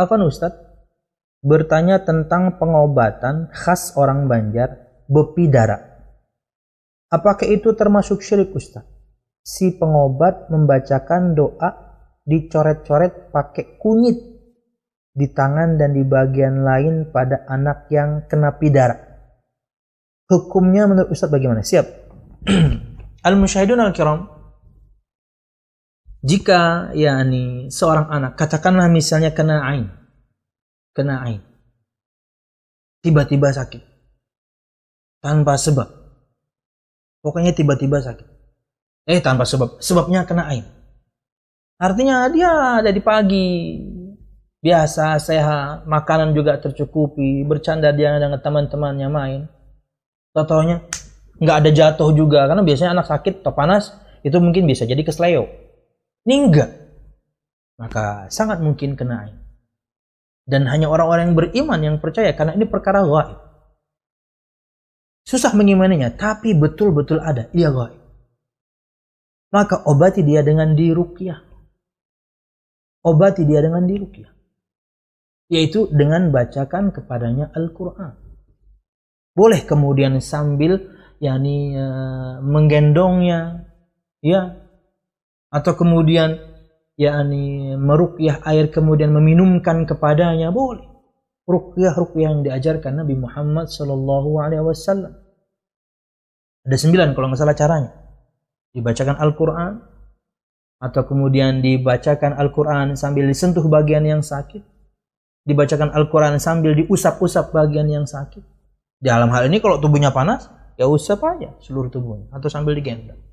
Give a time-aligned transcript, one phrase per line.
[0.00, 0.56] Afan Ustaz
[1.44, 5.76] bertanya tentang pengobatan khas orang Banjar bepidara.
[7.12, 8.86] Apakah itu termasuk syirik Ustaz?
[9.44, 11.70] Si pengobat membacakan doa
[12.24, 14.16] dicoret-coret pakai kunyit
[15.12, 18.96] di tangan dan di bagian lain pada anak yang kena pidara.
[20.32, 21.60] Hukumnya menurut Ustaz bagaimana?
[21.60, 21.86] Siap.
[23.28, 24.39] Al-musyahidun al-kiram,
[26.20, 29.88] jika yakni seorang anak katakanlah misalnya kena ain.
[30.92, 31.40] Kena ain.
[33.00, 33.80] Tiba-tiba sakit.
[35.24, 35.88] Tanpa sebab.
[37.24, 38.28] Pokoknya tiba-tiba sakit.
[39.08, 39.80] Eh tanpa sebab.
[39.80, 40.64] Sebabnya kena ain.
[41.80, 43.80] Artinya dia dari pagi.
[44.60, 45.88] Biasa sehat.
[45.88, 47.48] Makanan juga tercukupi.
[47.48, 49.40] Bercanda dia dengan teman-temannya main.
[50.36, 50.84] Totalnya
[51.40, 52.44] nggak ada jatuh juga.
[52.44, 55.69] Karena biasanya anak sakit atau panas itu mungkin bisa jadi kesleo
[56.28, 56.68] ini.
[57.80, 59.36] Maka sangat mungkin kena ain.
[60.44, 63.38] Dan hanya orang-orang yang beriman yang percaya karena ini perkara gaib.
[65.24, 67.48] Susah mengimaninya, tapi betul-betul ada.
[67.56, 68.00] Ia gaib.
[69.50, 71.40] Maka obati dia dengan dirukyah.
[73.00, 74.30] Obati dia dengan dirukyah.
[75.50, 78.14] Yaitu dengan bacakan kepadanya Al-Quran.
[79.32, 80.78] Boleh kemudian sambil
[81.18, 83.70] yakni uh, menggendongnya,
[84.20, 84.59] ya
[85.50, 86.38] atau kemudian
[86.94, 90.86] yakni meruqyah air kemudian meminumkan kepadanya boleh.
[91.50, 95.10] Ruqyah ruqyah yang diajarkan Nabi Muhammad sallallahu alaihi wasallam.
[96.62, 97.90] Ada sembilan kalau nggak salah caranya.
[98.70, 99.72] Dibacakan Al-Quran
[100.78, 104.62] atau kemudian dibacakan Al-Quran sambil disentuh bagian yang sakit.
[105.42, 108.46] Dibacakan Al-Quran sambil diusap-usap bagian yang sakit.
[109.00, 113.29] Dalam hal ini kalau tubuhnya panas ya usap aja seluruh tubuhnya atau sambil digendong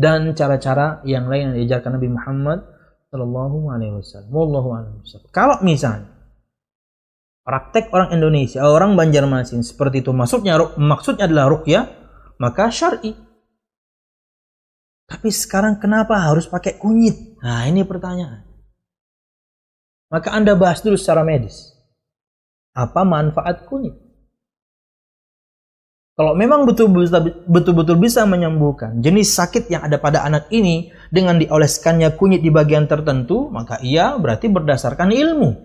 [0.00, 2.58] dan cara-cara yang lain yang diajarkan Nabi Muhammad
[3.12, 4.30] Shallallahu Alaihi Wasallam.
[4.32, 4.68] Wallahu
[5.28, 6.08] Kalau misalnya
[7.44, 11.84] praktek orang Indonesia, orang Banjarmasin seperti itu maksudnya maksudnya adalah rukyah,
[12.40, 13.12] maka syar'i.
[15.10, 17.36] Tapi sekarang kenapa harus pakai kunyit?
[17.42, 18.46] Nah, ini pertanyaan.
[20.06, 21.74] Maka Anda bahas dulu secara medis.
[22.78, 24.09] Apa manfaat kunyit?
[26.20, 32.44] Kalau memang betul-betul bisa menyembuhkan jenis sakit yang ada pada anak ini dengan dioleskannya kunyit
[32.44, 35.56] di bagian tertentu, maka ia berarti berdasarkan ilmu.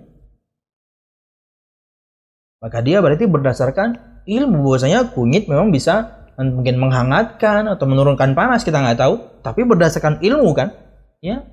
[2.64, 8.80] Maka dia berarti berdasarkan ilmu bahwasanya kunyit memang bisa mungkin menghangatkan atau menurunkan panas kita
[8.80, 10.72] nggak tahu, tapi berdasarkan ilmu kan,
[11.20, 11.44] ya.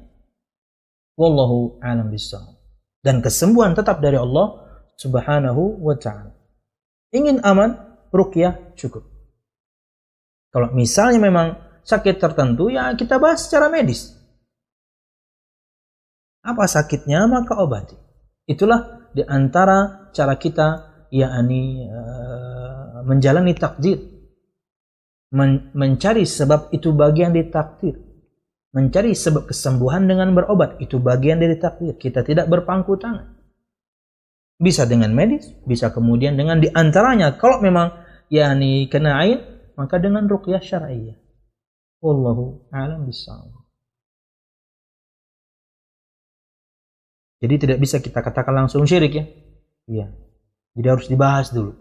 [1.19, 2.07] Wallahu a'lam.
[3.03, 4.63] Dan kesembuhan tetap dari Allah
[4.95, 6.39] Subhanahu wa taala.
[7.11, 9.09] Ingin aman, rukyah cukup.
[10.53, 14.13] Kalau misalnya memang sakit tertentu ya kita bahas secara medis.
[16.45, 17.97] Apa sakitnya maka obati.
[18.45, 23.99] Itulah di antara cara kita yakni uh, menjalani takdir.
[25.33, 27.97] Men mencari sebab itu bagian dari takdir.
[28.77, 31.97] Mencari sebab kesembuhan dengan berobat itu bagian dari takdir.
[31.97, 33.41] Kita tidak berpangku tangan.
[34.61, 38.02] Bisa dengan medis, bisa kemudian dengan di antaranya kalau memang
[38.33, 39.45] yakni kena ain
[39.77, 41.21] maka dengan ruqyah syar'iyyah.
[42.01, 43.63] Wallahu a'lam bishawab.
[47.43, 49.25] Jadi tidak bisa kita katakan langsung syirik ya.
[49.91, 50.07] Iya.
[50.79, 51.75] Jadi harus dibahas dulu.